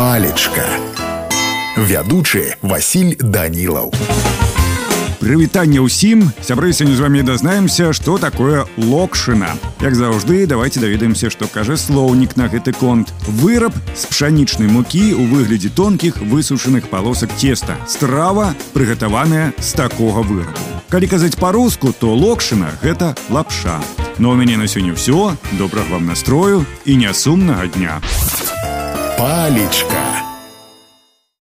палечка 0.00 0.66
вядучы 1.76 2.56
Васіль 2.62 3.16
данілаў 3.20 3.92
Прывітанне 5.20 5.80
ўсім 5.80 6.28
сябры 6.44 6.70
сёння 6.76 6.94
з 6.94 7.02
вами 7.02 7.20
дазнаемся 7.26 7.90
што 7.96 8.16
такое 8.20 8.64
локшына 8.76 9.56
Як 9.80 9.96
заўжды 9.96 10.46
давайте 10.46 10.80
даведаемся 10.80 11.30
што 11.30 11.48
кажа 11.48 11.76
слоўнік 11.76 12.36
на 12.36 12.46
гэты 12.52 12.76
конт 12.76 13.12
выраб 13.26 13.72
з 13.96 14.06
пшанічнай 14.06 14.68
мукі 14.68 15.16
у 15.16 15.26
выглядзе 15.26 15.72
тонкіх 15.72 16.20
высушаных 16.20 16.88
палосак 16.92 17.32
цеста 17.36 17.74
страва 17.88 18.54
прыгатаваная 18.76 19.52
з 19.58 19.72
такога 19.72 20.22
вырабу 20.22 20.64
Калі 20.88 21.06
казаць 21.10 21.34
па-руску 21.34 21.90
то 21.90 22.14
локшына 22.14 22.70
гэта 22.84 23.16
лапша 23.28 23.80
но 24.18 24.30
у 24.30 24.34
мяне 24.36 24.56
на 24.56 24.68
сёння 24.68 24.94
ўсё 24.94 25.34
добрага 25.58 25.98
вам 25.98 26.06
настрою 26.06 26.64
і 26.84 26.96
нясумнага 26.96 27.66
дня 27.66 28.00
палечка 29.17 30.30